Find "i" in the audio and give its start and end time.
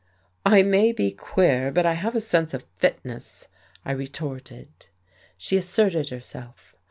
0.47-0.63, 1.85-1.93, 3.85-3.91